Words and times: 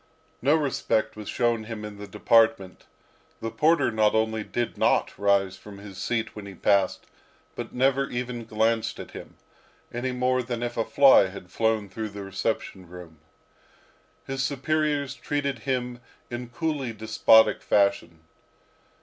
No 0.41 0.55
respect 0.55 1.15
was 1.15 1.29
shown 1.29 1.65
him 1.65 1.85
in 1.85 1.99
the 1.99 2.07
department. 2.07 2.87
The 3.39 3.51
porter 3.51 3.91
not 3.91 4.15
only 4.15 4.43
did 4.43 4.75
not 4.75 5.15
rise 5.15 5.57
from 5.57 5.77
his 5.77 5.99
seat 5.99 6.35
when 6.35 6.47
he 6.47 6.55
passed, 6.55 7.05
but 7.53 7.71
never 7.71 8.09
even 8.09 8.45
glanced 8.45 8.99
at 8.99 9.11
him, 9.11 9.35
any 9.93 10.11
more 10.11 10.41
than 10.41 10.63
if 10.63 10.75
a 10.75 10.83
fly 10.83 11.27
had 11.27 11.51
flown 11.51 11.87
through 11.87 12.09
the 12.09 12.23
reception 12.23 12.87
room. 12.89 13.19
His 14.25 14.41
superiors 14.43 15.13
treated 15.13 15.59
him 15.69 15.99
in 16.31 16.49
coolly 16.49 16.93
despotic 16.93 17.61
fashion. 17.61 18.21